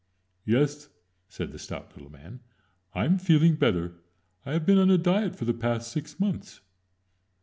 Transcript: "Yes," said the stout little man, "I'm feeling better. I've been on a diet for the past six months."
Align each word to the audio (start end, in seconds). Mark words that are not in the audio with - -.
"Yes," 0.45 0.89
said 1.29 1.51
the 1.51 1.59
stout 1.59 1.95
little 1.95 2.11
man, 2.11 2.39
"I'm 2.95 3.19
feeling 3.19 3.53
better. 3.53 3.93
I've 4.43 4.65
been 4.65 4.79
on 4.79 4.89
a 4.89 4.97
diet 4.97 5.35
for 5.35 5.45
the 5.45 5.53
past 5.53 5.91
six 5.91 6.19
months." 6.19 6.59